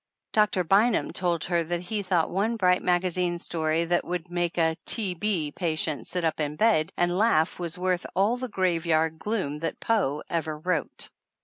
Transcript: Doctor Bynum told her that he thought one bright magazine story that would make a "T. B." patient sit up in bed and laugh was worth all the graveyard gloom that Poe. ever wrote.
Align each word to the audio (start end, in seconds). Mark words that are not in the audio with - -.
Doctor 0.33 0.63
Bynum 0.63 1.13
told 1.13 1.43
her 1.43 1.63
that 1.63 1.81
he 1.81 2.01
thought 2.01 2.31
one 2.31 2.55
bright 2.57 2.81
magazine 2.81 3.37
story 3.37 3.85
that 3.85 4.03
would 4.03 4.31
make 4.31 4.57
a 4.57 4.75
"T. 4.83 5.13
B." 5.13 5.51
patient 5.51 6.07
sit 6.07 6.25
up 6.25 6.39
in 6.39 6.55
bed 6.55 6.91
and 6.97 7.15
laugh 7.15 7.59
was 7.59 7.77
worth 7.77 8.07
all 8.15 8.35
the 8.35 8.47
graveyard 8.47 9.19
gloom 9.19 9.59
that 9.59 9.79
Poe. 9.79 10.23
ever 10.27 10.57
wrote. 10.57 11.11